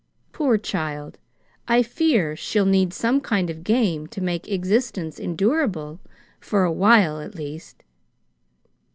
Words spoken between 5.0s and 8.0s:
endurable, for a while, at least."